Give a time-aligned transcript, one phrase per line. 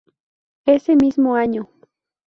[0.65, 1.69] Ese mismo año.